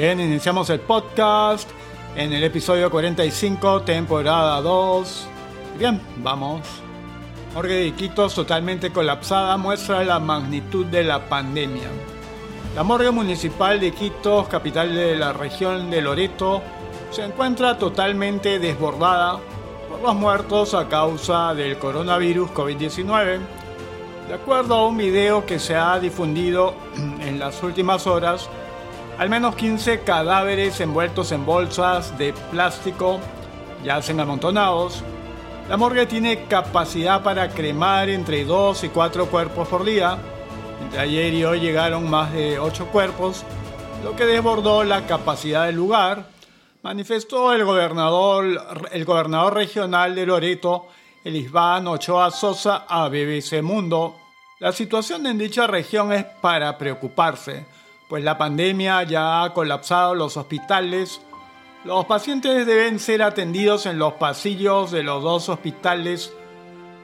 [0.00, 1.68] Bien, iniciamos el podcast
[2.16, 5.26] en el episodio 45, temporada 2.
[5.78, 6.62] Bien, vamos.
[7.52, 11.90] Morgue de Iquitos totalmente colapsada muestra la magnitud de la pandemia.
[12.74, 16.62] La morgue municipal de Iquitos, capital de la región de Loreto,
[17.10, 19.38] se encuentra totalmente desbordada
[19.90, 23.38] por los muertos a causa del coronavirus COVID-19.
[24.28, 26.72] De acuerdo a un video que se ha difundido
[27.20, 28.48] en las últimas horas,
[29.20, 33.20] al menos 15 cadáveres envueltos en bolsas de plástico
[33.84, 35.04] yacen amontonados.
[35.68, 40.16] La morgue tiene capacidad para cremar entre 2 y 4 cuerpos por día.
[40.82, 43.44] Entre ayer y hoy llegaron más de 8 cuerpos,
[44.02, 46.24] lo que desbordó la capacidad del lugar,
[46.82, 48.46] manifestó el gobernador,
[48.90, 50.86] el gobernador regional de Loreto,
[51.22, 54.16] Elisbán Ochoa Sosa, a BBC Mundo.
[54.60, 57.66] La situación en dicha región es para preocuparse
[58.10, 61.20] pues la pandemia ya ha colapsado los hospitales.
[61.84, 66.32] Los pacientes deben ser atendidos en los pasillos de los dos hospitales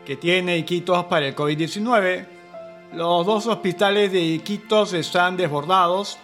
[0.05, 2.27] que tiene Iquitos para el COVID-19.
[2.93, 6.19] Los dos hospitales de Iquitos están desbordados.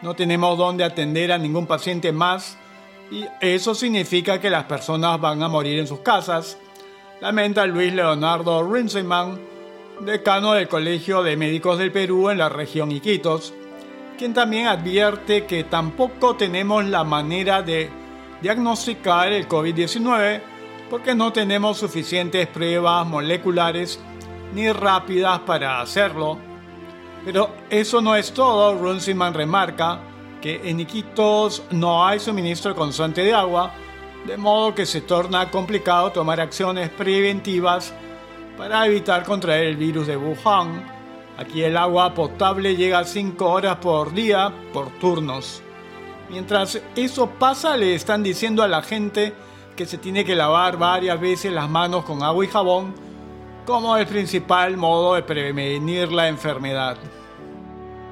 [0.00, 2.56] No tenemos dónde atender a ningún paciente más
[3.10, 6.56] y eso significa que las personas van a morir en sus casas.
[7.20, 9.38] Lamenta Luis Leonardo Rinseman,
[10.00, 13.52] decano del Colegio de Médicos del Perú en la región Iquitos
[14.18, 17.90] quien también advierte que tampoco tenemos la manera de
[18.40, 20.40] diagnosticar el COVID-19
[20.90, 23.98] porque no tenemos suficientes pruebas moleculares
[24.54, 26.38] ni rápidas para hacerlo.
[27.24, 30.00] Pero eso no es todo, Runciman remarca
[30.40, 33.72] que en Iquitos no hay suministro constante de agua,
[34.26, 37.94] de modo que se torna complicado tomar acciones preventivas
[38.56, 40.93] para evitar contraer el virus de Wuhan
[41.36, 45.62] Aquí el agua potable llega a 5 horas por día por turnos.
[46.30, 49.34] Mientras eso pasa, le están diciendo a la gente
[49.76, 52.94] que se tiene que lavar varias veces las manos con agua y jabón
[53.66, 56.96] como el principal modo de prevenir la enfermedad.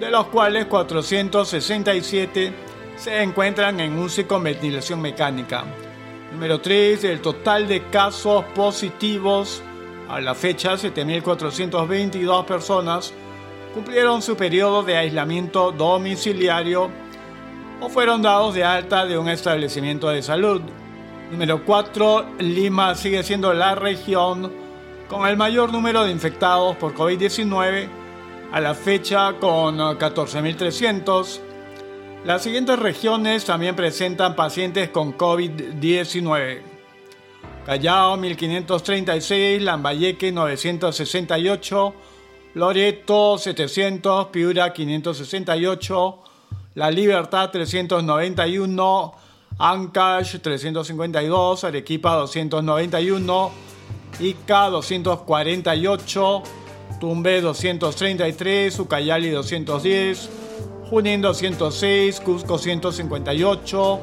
[0.00, 2.52] de los cuales 467
[2.96, 5.64] se encuentran en UCI con ventilación mecánica.
[6.32, 7.04] Número 3.
[7.04, 9.62] El total de casos positivos
[10.08, 13.14] a la fecha 7.422 personas
[13.72, 16.90] cumplieron su periodo de aislamiento domiciliario
[17.80, 20.62] o fueron dados de alta de un establecimiento de salud.
[21.30, 22.26] Número 4.
[22.38, 24.52] Lima sigue siendo la región
[25.08, 27.88] con el mayor número de infectados por COVID-19
[28.52, 31.40] a la fecha con 14.300.
[32.24, 36.62] Las siguientes regiones también presentan pacientes con COVID-19.
[37.66, 41.94] Callao 1536, Lambayeque 968,
[42.54, 46.23] Loreto 700, Piura 568,
[46.74, 49.14] la Libertad 391,
[49.58, 53.52] Ancash 352, Arequipa 291,
[54.20, 56.42] Ica 248,
[57.00, 60.28] Tumbé 233, Ucayali 210,
[60.90, 64.00] Junín 206, Cusco 158,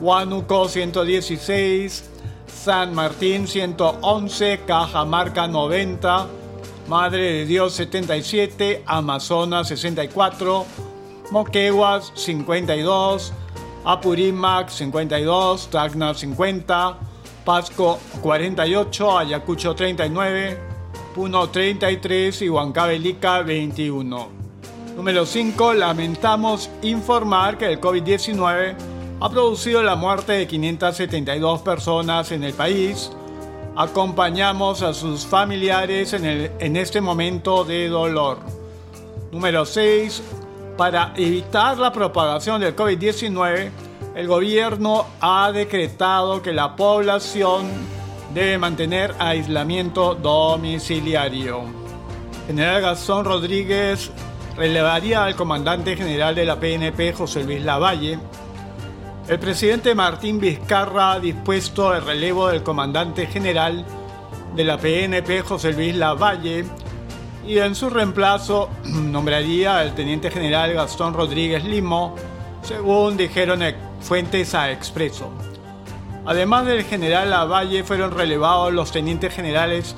[0.00, 2.10] Huánuco 116,
[2.46, 6.26] San Martín 111, Cajamarca 90,
[6.88, 10.66] Madre de Dios 77, Amazonas 64,
[11.30, 13.32] Moqueguas 52,
[13.84, 16.98] Apurímac 52, Tacna 50,
[17.44, 20.58] Pasco 48, Ayacucho 39,
[21.14, 24.28] Puno 33 y Huancavelica 21.
[24.96, 25.74] Número 5.
[25.74, 28.74] Lamentamos informar que el COVID-19
[29.20, 33.10] ha producido la muerte de 572 personas en el país.
[33.74, 38.38] Acompañamos a sus familiares en, el, en este momento de dolor.
[39.32, 40.22] Número 6.
[40.76, 43.70] Para evitar la propagación del COVID-19,
[44.14, 47.66] el gobierno ha decretado que la población
[48.34, 51.62] debe mantener aislamiento domiciliario.
[52.46, 54.10] General Gastón Rodríguez
[54.54, 58.18] relevaría al comandante general de la PNP, José Luis Lavalle.
[59.28, 63.82] El presidente Martín Vizcarra ha dispuesto el relevo del comandante general
[64.54, 66.66] de la PNP, José Luis Lavalle,
[67.46, 72.14] y en su reemplazo nombraría al teniente general Gastón Rodríguez Limo,
[72.62, 73.62] según dijeron
[74.00, 75.30] fuentes a Expreso.
[76.24, 79.94] Además del general Lavalle fueron relevados los tenientes generales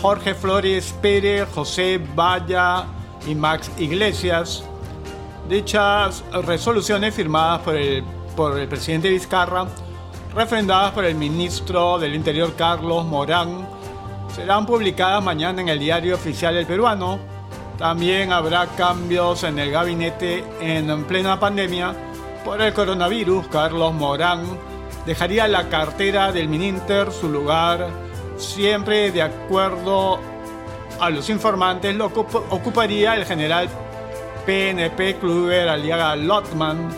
[0.00, 2.86] Jorge Flores Pérez, José Valla
[3.26, 4.64] y Max Iglesias.
[5.48, 8.02] Dichas resoluciones firmadas por el,
[8.34, 9.66] por el presidente Vizcarra,
[10.34, 13.66] refrendadas por el ministro del Interior Carlos Morán,
[14.34, 17.18] serán publicadas mañana en el diario oficial del peruano.
[17.78, 21.94] También habrá cambios en el gabinete en plena pandemia
[22.44, 23.48] por el coronavirus.
[23.48, 24.44] Carlos Morán
[25.04, 27.88] dejaría la cartera del Mininter, su lugar,
[28.38, 30.18] siempre de acuerdo
[31.00, 33.68] a los informantes, lo ocuparía el general
[34.46, 36.88] PNP Kluber Aliaga Lotman.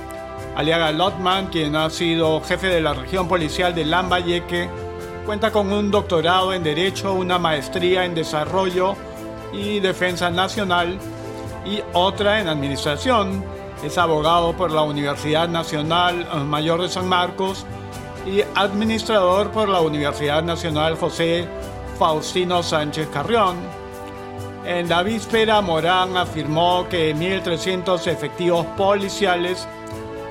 [0.57, 4.69] Aliaga Lotman, quien ha sido jefe de la región policial de Lambayeque,
[5.29, 8.97] Cuenta con un doctorado en Derecho, una maestría en Desarrollo
[9.53, 10.99] y Defensa Nacional
[11.67, 13.45] y otra en Administración.
[13.85, 17.67] Es abogado por la Universidad Nacional Mayor de San Marcos
[18.25, 21.47] y administrador por la Universidad Nacional José
[21.99, 23.59] Faustino Sánchez Carrión.
[24.65, 29.69] En la víspera, Morán afirmó que 1.300 efectivos policiales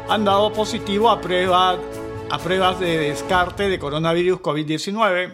[0.10, 1.78] han dado positivo a prueba
[2.30, 5.34] a pruebas de descarte de coronavirus COVID-19.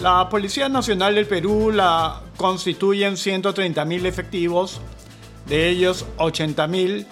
[0.00, 4.80] La Policía Nacional del Perú la constituyen 130.000 efectivos,
[5.46, 7.06] de ellos 80.000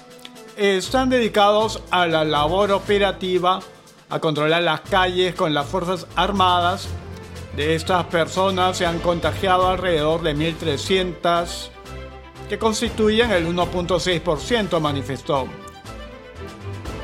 [0.57, 3.61] están dedicados a la labor operativa,
[4.11, 6.89] a controlar las calles con las Fuerzas Armadas.
[7.57, 11.69] De estas personas se han contagiado alrededor de 1.300,
[12.49, 15.49] que constituyen el 1.6%, manifestó.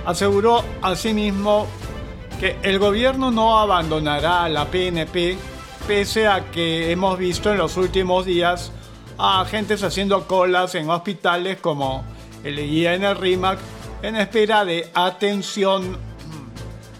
[0.04, 1.66] Aseguró asimismo
[2.38, 5.36] que el gobierno no abandonará la PNP
[5.86, 8.72] pese a que hemos visto en los últimos días
[9.18, 12.04] a agentes haciendo colas en hospitales como
[12.42, 13.58] el leía en el RIMAC
[14.02, 15.98] en espera de atención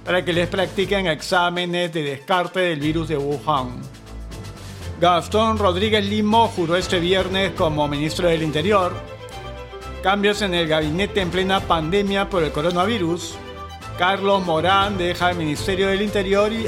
[0.05, 3.81] para que les practiquen exámenes de descarte del virus de Wuhan.
[5.01, 8.93] Gastón Rodríguez Limo juró este viernes como ministro del Interior
[10.03, 13.35] Cambios en el gabinete en plena pandemia por el coronavirus.
[13.99, 16.67] Carlos Morán deja el Ministerio del Interior y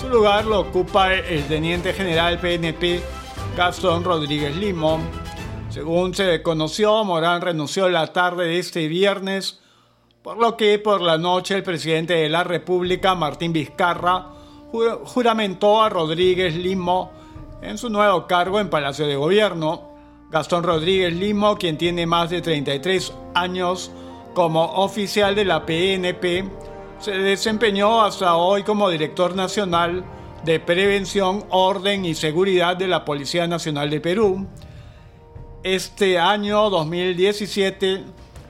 [0.00, 3.02] su lugar lo ocupa el teniente general PNP
[3.58, 5.00] Gastón Rodríguez Limo.
[5.68, 9.60] Según se conoció, Morán renunció la tarde de este viernes,
[10.22, 14.28] por lo que por la noche el presidente de la República, Martín Vizcarra,
[15.04, 17.12] juramentó a Rodríguez Limo
[17.60, 19.95] en su nuevo cargo en Palacio de Gobierno.
[20.30, 23.92] Gastón Rodríguez Limo, quien tiene más de 33 años
[24.34, 26.44] como oficial de la PNP,
[26.98, 30.04] se desempeñó hasta hoy como director nacional
[30.44, 34.46] de Prevención, Orden y Seguridad de la Policía Nacional de Perú.
[35.62, 38.04] Este año 2017,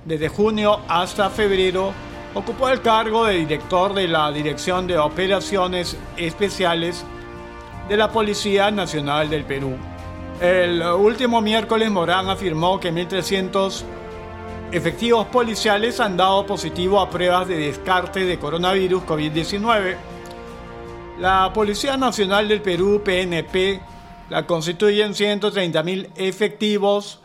[0.05, 1.93] desde junio hasta febrero,
[2.35, 7.05] ocupó el cargo de director de la Dirección de Operaciones Especiales
[7.89, 9.77] de la Policía Nacional del Perú.
[10.41, 13.85] El último miércoles Morán afirmó que 1.300
[14.71, 19.97] efectivos policiales han dado positivo a pruebas de descarte de coronavirus COVID-19.
[21.21, 23.81] La Policía Nacional del Perú, PNP,
[24.29, 27.21] la constituyen 130.000 efectivos,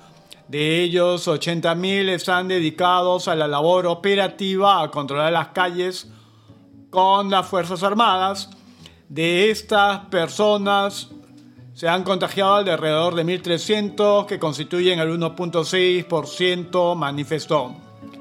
[0.47, 6.07] de ellos 80.000 están dedicados a la labor operativa, a controlar las calles
[6.89, 8.49] con las Fuerzas Armadas.
[9.09, 11.09] De estas personas,
[11.73, 17.73] se han contagiado alrededor de 1.300, que constituyen el 1.6%, manifestó.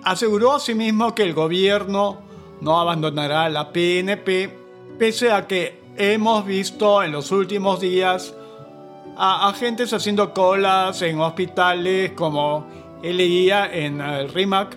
[0.04, 2.19] Aseguró asimismo que el gobierno
[2.61, 4.57] no abandonará la PNP,
[4.99, 8.35] pese a que hemos visto en los últimos días
[9.16, 12.66] a agentes haciendo colas en hospitales como
[13.02, 14.76] leía en el RIMAC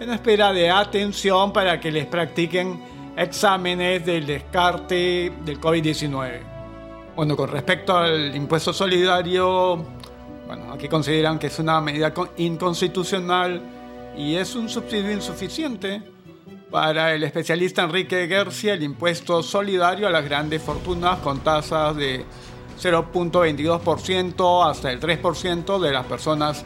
[0.00, 2.80] en espera de atención para que les practiquen
[3.16, 6.51] exámenes del descarte del COVID-19.
[7.14, 9.84] Bueno, con respecto al impuesto solidario,
[10.46, 13.60] bueno, aquí consideran que es una medida inconstitucional
[14.16, 16.02] y es un subsidio insuficiente.
[16.70, 22.24] Para el especialista Enrique Gercia, el impuesto solidario a las grandes fortunas con tasas de
[22.80, 26.64] 0.22% hasta el 3% de las personas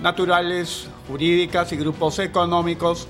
[0.00, 3.06] naturales, jurídicas y grupos económicos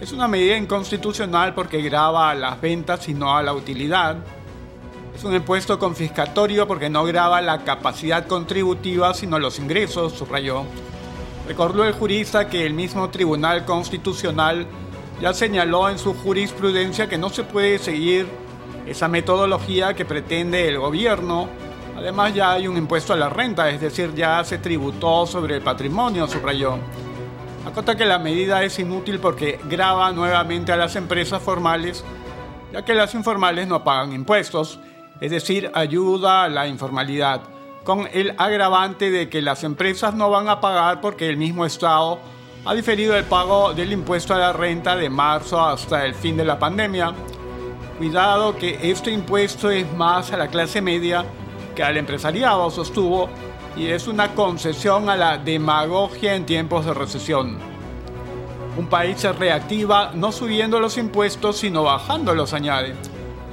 [0.00, 4.16] es una medida inconstitucional porque grava a las ventas y no a la utilidad.
[5.14, 10.64] Es un impuesto confiscatorio porque no grava la capacidad contributiva sino los ingresos, subrayó.
[11.46, 14.66] Recordó el jurista que el mismo Tribunal Constitucional
[15.20, 18.26] ya señaló en su jurisprudencia que no se puede seguir
[18.86, 21.48] esa metodología que pretende el gobierno.
[21.96, 25.62] Además ya hay un impuesto a la renta, es decir, ya se tributó sobre el
[25.62, 26.76] patrimonio, subrayó.
[27.64, 32.04] Acota que la medida es inútil porque grava nuevamente a las empresas formales,
[32.72, 34.80] ya que las informales no pagan impuestos,
[35.20, 37.42] es decir, ayuda a la informalidad,
[37.84, 42.18] con el agravante de que las empresas no van a pagar porque el mismo Estado
[42.64, 46.44] ha diferido el pago del impuesto a la renta de marzo hasta el fin de
[46.44, 47.12] la pandemia.
[47.98, 51.24] Cuidado que este impuesto es más a la clase media
[51.74, 53.28] que al empresariado, sostuvo,
[53.76, 57.58] y es una concesión a la demagogia en tiempos de recesión.
[58.76, 62.94] Un país se reactiva no subiendo los impuestos, sino bajándolos, añade.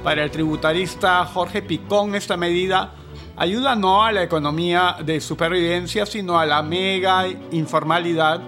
[0.02, 2.92] Para el tributarista Jorge Picón, esta medida
[3.36, 8.40] ayuda no a la economía de supervivencia, sino a la mega informalidad,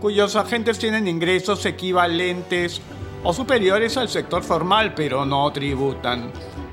[0.00, 2.80] cuyos agentes tienen ingresos equivalentes
[3.22, 6.32] o superiores al sector formal, pero no tributan.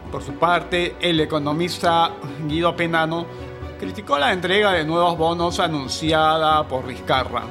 [0.09, 2.11] Por su parte, el economista
[2.47, 3.25] Guido Penano
[3.77, 7.43] criticó la entrega de nuevos bonos anunciada por Vizcarra.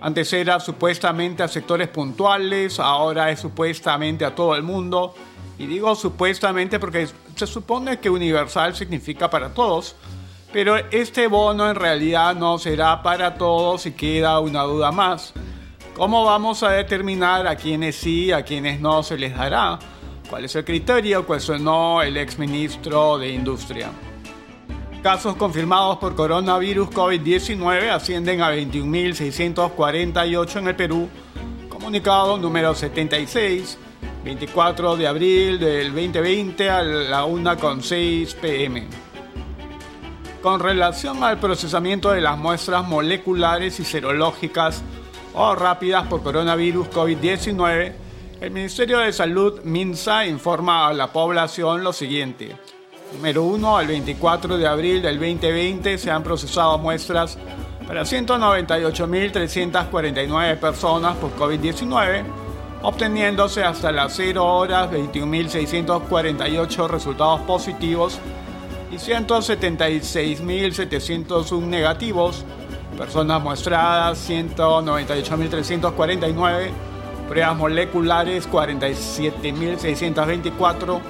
[0.00, 5.14] Antes era supuestamente a sectores puntuales, ahora es supuestamente a todo el mundo.
[5.58, 9.96] Y digo supuestamente porque se supone que universal significa para todos.
[10.52, 15.32] Pero este bono en realidad no será para todos y queda una duda más.
[15.94, 19.78] ¿Cómo vamos a determinar a quienes sí, a quienes no se les dará?
[20.28, 21.26] ¿Cuál es el criterio?
[21.26, 23.90] Cuestionó el exministro de Industria
[25.06, 31.08] casos confirmados por coronavirus COVID-19 ascienden a 21.648 en el Perú.
[31.68, 33.78] Comunicado número 76,
[34.26, 38.88] 24 de abril del 2020 a la 1.6 pm.
[40.42, 44.82] Con relación al procesamiento de las muestras moleculares y serológicas
[45.32, 47.92] o rápidas por coronavirus COVID-19,
[48.40, 52.56] el Ministerio de Salud, MINSA, informa a la población lo siguiente.
[53.12, 57.38] Número 1, al 24 de abril del 2020 se han procesado muestras
[57.86, 62.45] para 198.349 personas por COVID-19,
[62.86, 68.20] obteniéndose hasta las 0 horas 21.648 resultados positivos
[68.92, 72.44] y 176.701 negativos,
[72.96, 76.70] personas muestradas 198.349,
[77.28, 81.00] pruebas moleculares 47.624,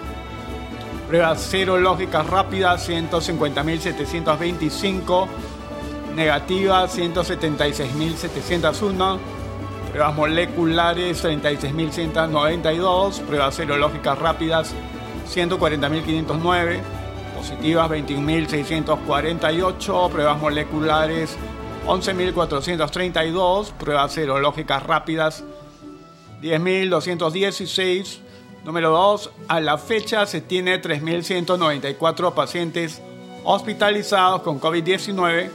[1.08, 5.26] Pruebas serológicas rápidas 150.725.
[6.16, 9.35] Negativas 176.701.
[9.96, 13.22] Pruebas moleculares 36.192.
[13.22, 14.74] Pruebas serológicas rápidas
[15.34, 16.82] 140.509.
[17.34, 20.10] Positivas 21.648.
[20.10, 21.38] Pruebas moleculares
[21.86, 23.72] 11.432.
[23.72, 25.44] Pruebas serológicas rápidas
[26.42, 28.18] 10.216
[28.66, 29.30] Número 2.
[29.48, 33.00] A la fecha se tiene 3.194 pacientes
[33.44, 35.48] hospitalizados con COVID-19,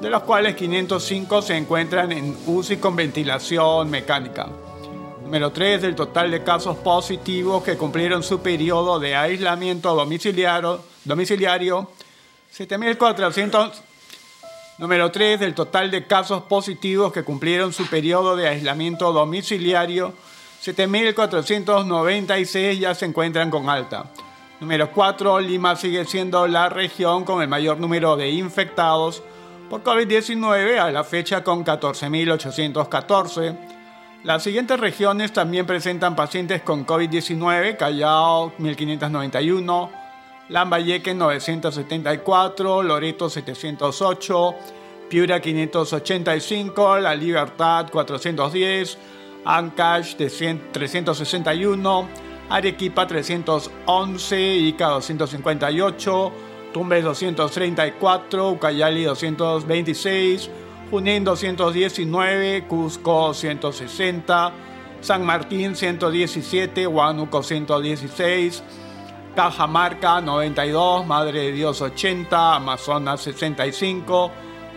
[0.00, 4.48] de los cuales 505 se encuentran en UCI con ventilación mecánica.
[5.22, 5.82] Número 3.
[5.82, 11.90] Del total de casos positivos que cumplieron su periodo de aislamiento domiciliario, domiciliario
[12.54, 13.72] 7.400.
[14.78, 15.40] Número 3.
[15.40, 20.14] Del total de casos positivos que cumplieron su periodo de aislamiento domiciliario
[20.64, 24.06] 7.496 ya se encuentran con alta.
[24.60, 25.40] Número 4.
[25.40, 29.22] Lima sigue siendo la región con el mayor número de infectados
[29.74, 33.56] por COVID-19 a la fecha con 14.814.
[34.22, 39.90] Las siguientes regiones también presentan pacientes con COVID-19, Callao 1591,
[40.50, 44.54] Lambayeque 974, Loreto 708,
[45.10, 48.96] Piura 585, La Libertad 410,
[49.44, 52.08] Ancash 361,
[52.48, 60.50] Arequipa 311, Ica 258, Tumbes 234, Ucayali 226,
[60.90, 64.52] Junín 219, Cusco 160,
[65.00, 68.64] San Martín 117, Huánuco 116,
[69.36, 74.32] Cajamarca 92, Madre de Dios 80, Amazonas 65,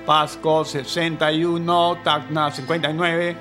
[0.05, 3.37] Pasco 61, Tacna 59,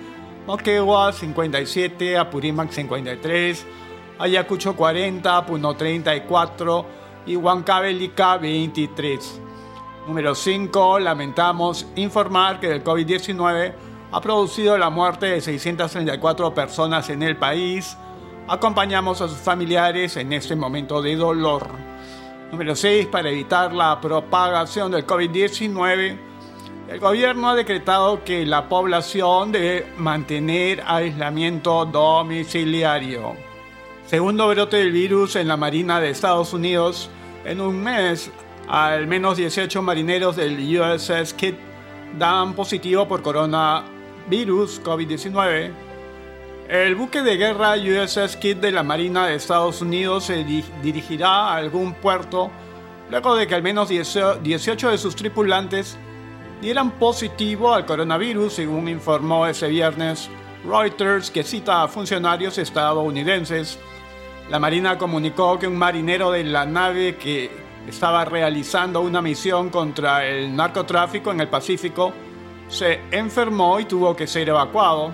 [0.47, 3.67] Moquegua 57, Apurímac 53,
[4.19, 6.96] Ayacucho 40, Puno 34
[7.27, 9.41] y Huancavelica 23.
[10.07, 11.01] Número 5.
[11.01, 13.75] Lamentamos informar que el COVID-19
[14.13, 17.97] ha producido la muerte de 634 personas en el país.
[18.49, 21.67] Acompañamos a sus familiares en este momento de dolor.
[22.53, 23.09] Número 6.
[23.09, 26.19] Para evitar la propagación del COVID-19,
[26.89, 33.46] el gobierno ha decretado que la población debe mantener aislamiento domiciliario.
[34.07, 37.11] Segundo brote del virus en la Marina de Estados Unidos.
[37.45, 38.31] En un mes,
[38.69, 41.55] al menos 18 marineros del USS Kidd
[42.17, 45.73] dan positivo por coronavirus COVID-19.
[46.69, 51.57] El buque de guerra USS Kidd de la Marina de Estados Unidos se dirigirá a
[51.57, 52.53] algún puerto
[53.11, 55.97] luego de que al menos 18 de sus tripulantes
[56.61, 60.31] dieran positivo al coronavirus, según informó ese viernes
[60.65, 63.81] Reuters, que cita a funcionarios estadounidenses
[64.49, 67.51] la Marina comunicó que un marinero de la nave que
[67.89, 72.13] estaba realizando una misión contra el narcotráfico en el Pacífico
[72.69, 75.13] se enfermó y tuvo que ser evacuado.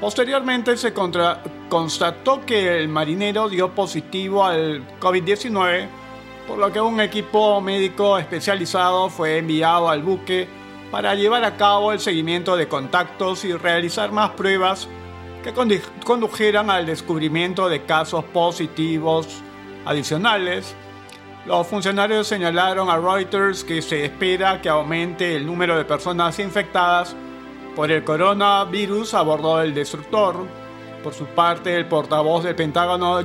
[0.00, 5.86] Posteriormente se constató que el marinero dio positivo al COVID-19,
[6.48, 10.48] por lo que un equipo médico especializado fue enviado al buque
[10.90, 14.88] para llevar a cabo el seguimiento de contactos y realizar más pruebas
[15.44, 15.52] que
[16.04, 19.42] condujeran al descubrimiento de casos positivos
[19.84, 20.74] adicionales.
[21.44, 27.14] Los funcionarios señalaron a Reuters que se espera que aumente el número de personas infectadas
[27.76, 30.46] por el coronavirus a bordo del destructor.
[31.02, 33.20] Por su parte, el portavoz del Pentágono,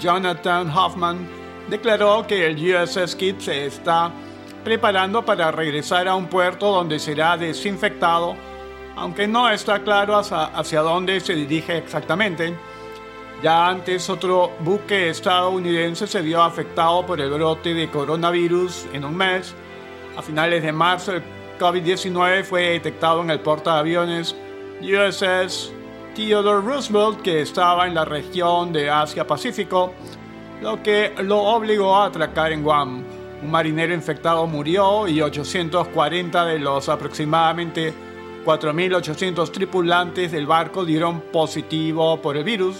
[0.00, 1.28] Jonathan Hoffman,
[1.68, 4.10] declaró que el USS Kidd se está
[4.64, 8.34] preparando para regresar a un puerto donde será desinfectado
[9.00, 12.54] aunque no está claro hacia, dónde se dirige exactamente.
[13.42, 19.16] Ya antes otro buque estadounidense se vio afectado por el brote de coronavirus en un
[19.16, 19.54] mes.
[20.18, 21.22] A finales de marzo el
[21.58, 24.36] COVID-19 fue detectado en el portaaviones
[24.82, 25.72] USS
[26.14, 29.94] Theodore Roosevelt que estaba en la región de Asia-Pacífico,
[30.60, 33.02] lo que lo obligó a atracar en Guam.
[33.42, 38.09] Un marinero infectado murió y 840 de los aproximadamente
[38.44, 42.76] 4.800 tripulantes del barco dieron positivo por el virus.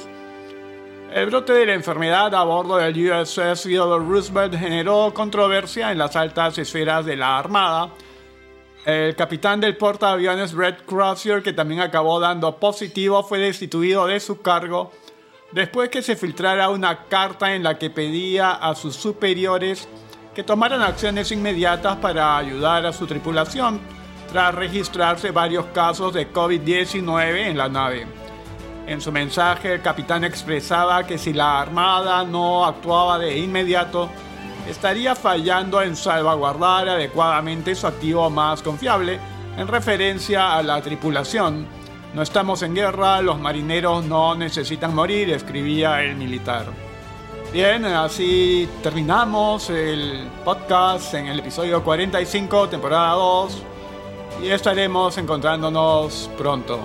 [1.13, 6.17] El brote de la enfermedad a bordo del USS Theodore Roosevelt generó controversia en las
[6.17, 7.91] altas esferas de la Armada.
[8.87, 14.41] El capitán del portaaviones Brett Crozier, que también acabó dando positivo, fue destituido de su
[14.41, 14.93] cargo
[15.53, 19.89] después que se filtrara una carta en la que pedía a sus superiores
[20.35, 24.00] que tomaran acciones inmediatas para ayudar a su tripulación
[24.31, 28.07] tras registrarse varios casos de COVID-19 en la nave.
[28.87, 34.09] En su mensaje, el capitán expresaba que si la Armada no actuaba de inmediato,
[34.69, 39.19] estaría fallando en salvaguardar adecuadamente su activo más confiable,
[39.57, 41.67] en referencia a la tripulación.
[42.15, 46.67] No estamos en guerra, los marineros no necesitan morir, escribía el militar.
[47.53, 53.63] Bien, así terminamos el podcast en el episodio 45, temporada 2
[54.43, 56.81] y estaremos encontrándonos pronto.